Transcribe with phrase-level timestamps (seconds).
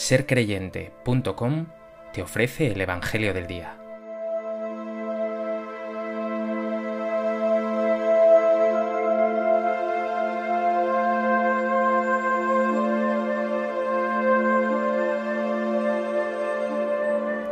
[0.00, 1.66] sercreyente.com
[2.14, 3.76] te ofrece el Evangelio del Día.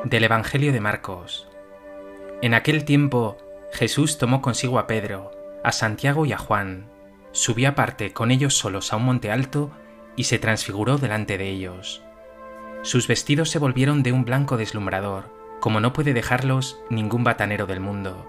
[0.05, 1.49] Del Evangelio de Marcos.
[2.41, 3.37] En aquel tiempo
[3.75, 6.89] Jesús tomó consigo a Pedro, a Santiago y a Juan,
[7.33, 9.71] subió aparte con ellos solos a un monte alto
[10.17, 12.03] y se transfiguró delante de ellos
[12.83, 17.81] sus vestidos se volvieron de un blanco deslumbrador, como no puede dejarlos ningún batanero del
[17.81, 18.29] mundo.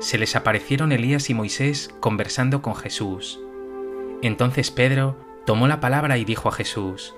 [0.00, 3.40] Se les aparecieron Elías y Moisés conversando con Jesús.
[4.20, 5.16] Entonces Pedro
[5.46, 7.14] tomó la palabra y dijo a Jesús,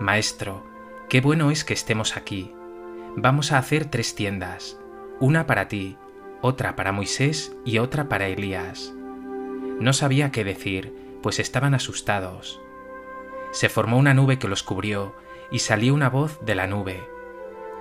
[0.00, 0.64] Maestro,
[1.08, 2.52] qué bueno es que estemos aquí.
[3.16, 4.78] Vamos a hacer tres tiendas,
[5.20, 5.96] una para ti,
[6.40, 8.92] otra para Moisés y otra para Elías.
[9.78, 10.92] No sabía qué decir,
[11.22, 12.60] pues estaban asustados.
[13.54, 15.14] Se formó una nube que los cubrió,
[15.52, 17.06] y salió una voz de la nube.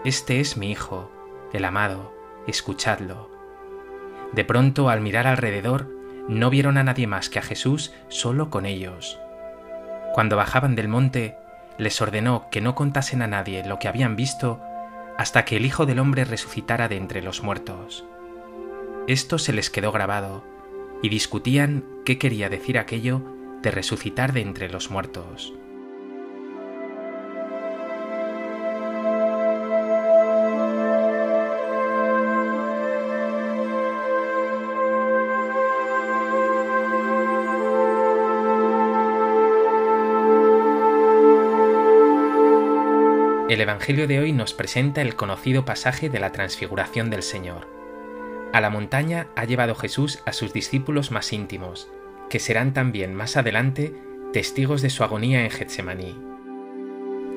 [0.05, 1.09] Este es mi Hijo,
[1.52, 2.13] el amado,
[2.45, 3.31] escuchadlo.
[4.33, 5.89] De pronto, al mirar alrededor,
[6.27, 9.19] no vieron a nadie más que a Jesús solo con ellos.
[10.13, 11.38] Cuando bajaban del monte,
[11.79, 14.61] les ordenó que no contasen a nadie lo que habían visto
[15.17, 18.05] hasta que el Hijo del Hombre resucitara de entre los muertos.
[19.07, 20.44] Esto se les quedó grabado,
[21.01, 23.23] y discutían qué quería decir aquello
[23.63, 25.51] de resucitar de entre los muertos.
[43.54, 47.68] El Evangelio de hoy nos presenta el conocido pasaje de la transfiguración del Señor.
[48.52, 51.88] A la montaña ha llevado Jesús a sus discípulos más íntimos,
[52.31, 53.94] que serán también más adelante
[54.31, 56.20] testigos de su agonía en Getsemaní.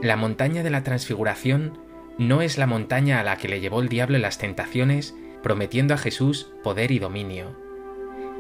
[0.03, 1.79] La montaña de la transfiguración
[2.17, 5.93] no es la montaña a la que le llevó el diablo en las tentaciones, prometiendo
[5.93, 7.55] a Jesús poder y dominio.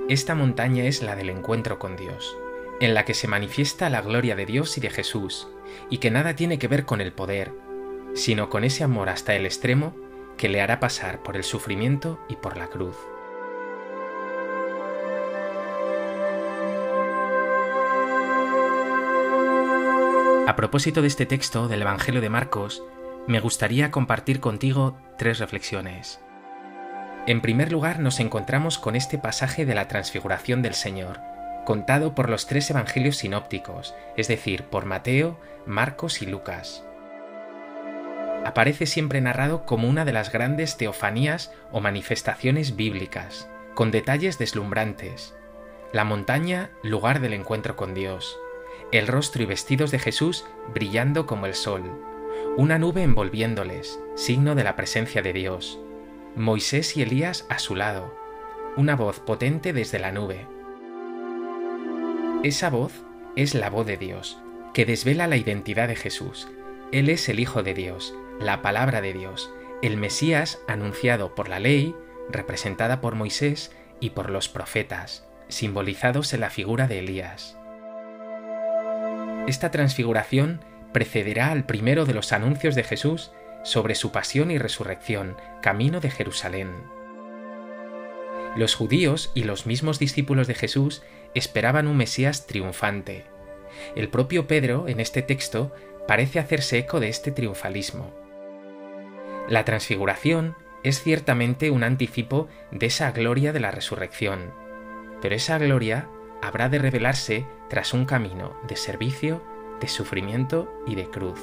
[0.08, 2.38] Esta montaña es la del encuentro con Dios,
[2.80, 5.48] en la que se manifiesta la gloria de Dios y de Jesús,
[5.90, 7.65] y que nada tiene que ver con el poder,
[8.16, 9.94] sino con ese amor hasta el extremo
[10.38, 12.96] que le hará pasar por el sufrimiento y por la cruz.
[20.46, 22.82] A propósito de este texto del Evangelio de Marcos,
[23.26, 26.20] me gustaría compartir contigo tres reflexiones.
[27.26, 31.20] En primer lugar, nos encontramos con este pasaje de la transfiguración del Señor,
[31.64, 36.86] contado por los tres evangelios sinópticos, es decir, por Mateo, Marcos y Lucas
[38.46, 45.34] aparece siempre narrado como una de las grandes teofanías o manifestaciones bíblicas, con detalles deslumbrantes.
[45.92, 48.38] La montaña, lugar del encuentro con Dios.
[48.92, 51.82] El rostro y vestidos de Jesús brillando como el sol.
[52.56, 55.78] Una nube envolviéndoles, signo de la presencia de Dios.
[56.36, 58.14] Moisés y Elías a su lado.
[58.76, 60.46] Una voz potente desde la nube.
[62.42, 62.92] Esa voz
[63.34, 64.38] es la voz de Dios,
[64.72, 66.48] que desvela la identidad de Jesús.
[66.92, 69.50] Él es el Hijo de Dios, la palabra de Dios,
[69.82, 71.94] el Mesías anunciado por la ley,
[72.28, 77.56] representada por Moisés y por los profetas, simbolizados en la figura de Elías.
[79.46, 80.60] Esta transfiguración
[80.92, 83.30] precederá al primero de los anuncios de Jesús
[83.64, 86.70] sobre su pasión y resurrección, camino de Jerusalén.
[88.56, 91.02] Los judíos y los mismos discípulos de Jesús
[91.34, 93.24] esperaban un Mesías triunfante.
[93.94, 95.72] El propio Pedro, en este texto,
[96.08, 98.25] parece hacerse eco de este triunfalismo.
[99.48, 104.52] La transfiguración es ciertamente un anticipo de esa gloria de la resurrección,
[105.22, 106.08] pero esa gloria
[106.42, 109.42] habrá de revelarse tras un camino de servicio,
[109.80, 111.38] de sufrimiento y de cruz.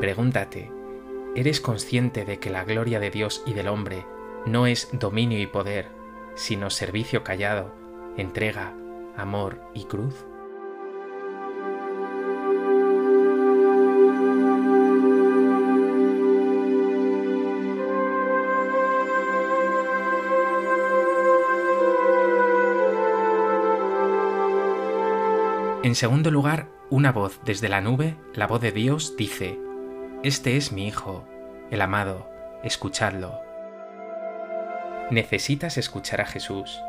[0.00, 0.72] Pregúntate,
[1.36, 4.04] ¿eres consciente de que la gloria de Dios y del hombre
[4.46, 5.88] no es dominio y poder,
[6.34, 7.74] sino servicio callado,
[8.16, 8.74] entrega,
[9.16, 10.24] amor y cruz?
[25.90, 29.58] En segundo lugar, una voz desde la nube, la voz de Dios, dice,
[30.22, 31.26] Este es mi Hijo,
[31.72, 32.30] el amado,
[32.62, 33.40] escuchadlo.
[35.10, 36.80] Necesitas escuchar a Jesús.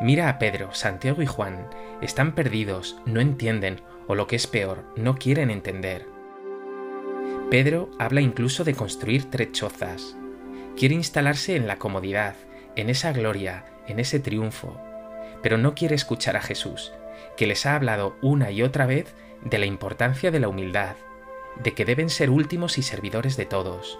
[0.00, 1.68] Mira a Pedro, Santiago y Juan,
[2.00, 6.06] están perdidos, no entienden, o lo que es peor, no quieren entender.
[7.50, 10.16] Pedro habla incluso de construir tres chozas.
[10.78, 12.36] Quiere instalarse en la comodidad,
[12.74, 14.80] en esa gloria, en ese triunfo,
[15.42, 16.94] pero no quiere escuchar a Jesús,
[17.36, 19.14] que les ha hablado una y otra vez
[19.44, 20.96] de la importancia de la humildad,
[21.62, 23.98] de que deben ser últimos y servidores de todos.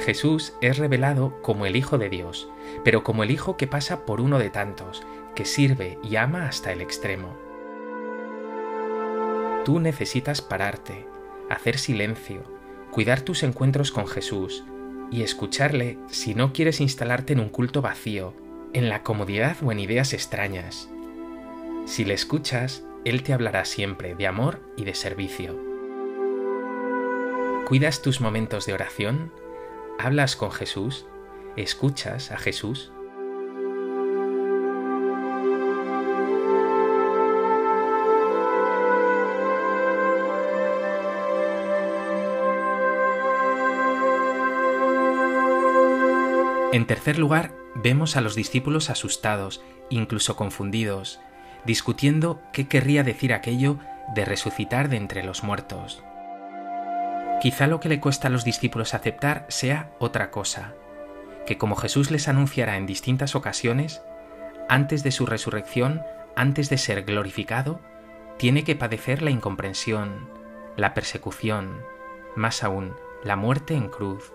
[0.00, 2.48] Jesús es revelado como el Hijo de Dios,
[2.84, 5.02] pero como el Hijo que pasa por uno de tantos,
[5.34, 7.36] que sirve y ama hasta el extremo.
[9.64, 11.06] Tú necesitas pararte,
[11.50, 12.42] hacer silencio,
[12.90, 14.64] cuidar tus encuentros con Jesús
[15.10, 18.34] y escucharle si no quieres instalarte en un culto vacío,
[18.72, 20.88] en la comodidad o en ideas extrañas.
[21.90, 25.58] Si le escuchas, Él te hablará siempre de amor y de servicio.
[27.66, 29.32] ¿Cuidas tus momentos de oración?
[29.98, 31.06] ¿Hablas con Jesús?
[31.56, 32.92] ¿Escuchas a Jesús?
[46.72, 51.18] En tercer lugar, vemos a los discípulos asustados, incluso confundidos,
[51.64, 53.78] discutiendo qué querría decir aquello
[54.14, 56.02] de resucitar de entre los muertos.
[57.40, 60.74] Quizá lo que le cuesta a los discípulos aceptar sea otra cosa,
[61.46, 64.02] que como Jesús les anunciará en distintas ocasiones,
[64.68, 66.02] antes de su resurrección,
[66.36, 67.80] antes de ser glorificado,
[68.36, 70.28] tiene que padecer la incomprensión,
[70.76, 71.82] la persecución,
[72.36, 74.32] más aún, la muerte en cruz.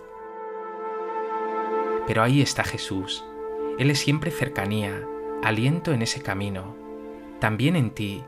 [2.07, 3.24] Pero ahí está Jesús.
[3.80, 5.01] Él es siempre cercanía,
[5.44, 6.75] aliento en ese camino,
[7.39, 8.23] también en ti,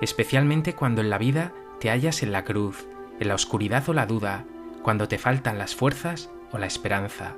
[0.00, 2.86] especialmente cuando en la vida te hallas en la cruz,
[3.18, 4.44] en la oscuridad o la duda,
[4.82, 7.36] cuando te faltan las fuerzas o la esperanza.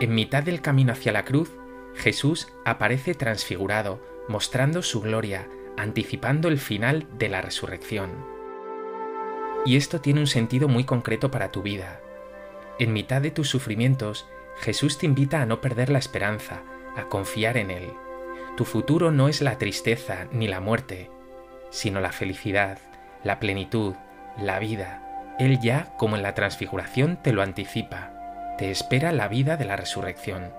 [0.00, 1.52] En mitad del camino hacia la cruz,
[1.94, 8.10] Jesús aparece transfigurado, mostrando su gloria, anticipando el final de la resurrección.
[9.66, 12.00] Y esto tiene un sentido muy concreto para tu vida.
[12.78, 14.26] En mitad de tus sufrimientos,
[14.60, 16.62] Jesús te invita a no perder la esperanza,
[16.96, 17.92] a confiar en Él.
[18.58, 21.12] Tu futuro no es la tristeza ni la muerte,
[21.70, 22.78] sino la felicidad,
[23.22, 23.94] la plenitud,
[24.36, 25.36] la vida.
[25.38, 28.56] Él ya, como en la transfiguración, te lo anticipa.
[28.58, 30.52] Te espera la vida de la resurrección.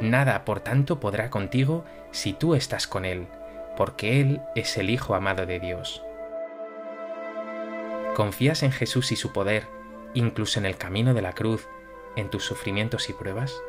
[0.00, 3.26] Nada, por tanto, podrá contigo si tú estás con Él,
[3.76, 6.02] porque Él es el Hijo amado de Dios.
[8.16, 9.66] ¿Confías en Jesús y su poder
[10.14, 11.68] incluso en el camino de la cruz,
[12.16, 13.62] en tus sufrimientos y pruebas?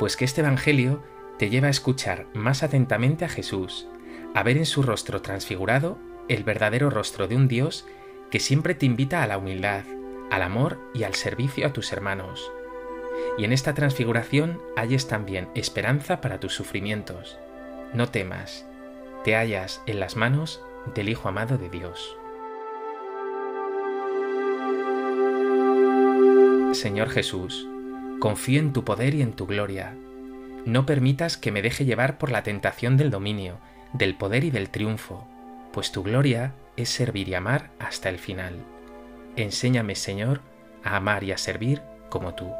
[0.00, 1.04] Pues que este Evangelio
[1.38, 3.86] te lleva a escuchar más atentamente a Jesús,
[4.34, 5.96] a ver en su rostro transfigurado
[6.28, 7.86] el verdadero rostro de un Dios
[8.32, 9.84] que siempre te invita a la humildad,
[10.32, 12.50] al amor y al servicio a tus hermanos
[13.38, 17.38] y en esta transfiguración halles también esperanza para tus sufrimientos.
[17.94, 18.66] No temas,
[19.24, 20.62] te hallas en las manos
[20.94, 22.16] del Hijo amado de Dios.
[26.72, 27.66] Señor Jesús,
[28.20, 29.96] confío en tu poder y en tu gloria.
[30.66, 33.58] No permitas que me deje llevar por la tentación del dominio,
[33.94, 35.26] del poder y del triunfo,
[35.72, 38.54] pues tu gloria es servir y amar hasta el final.
[39.36, 40.42] Enséñame, Señor,
[40.84, 42.50] a amar y a servir como tú.